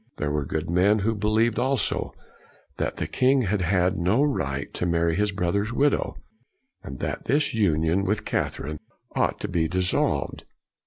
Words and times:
There 0.17 0.31
were 0.31 0.45
good 0.45 0.67
men 0.67 0.97
who 0.97 1.13
believed 1.13 1.59
also 1.59 2.15
that 2.77 2.95
the 2.97 3.05
king 3.05 3.43
had 3.43 3.61
had 3.61 3.97
no 3.99 4.23
right 4.23 4.73
to 4.73 4.87
marry 4.87 5.15
his 5.15 5.31
brother's 5.31 5.71
widow, 5.71 6.15
and 6.81 6.97
that 7.01 7.27
his 7.27 7.53
union 7.53 7.83
CRANMER 7.99 8.01
81 8.01 8.05
with 8.07 8.25
Catherine 8.25 8.79
ought 9.15 9.39
to 9.41 9.47
be 9.47 9.67
dissolved. 9.67 10.43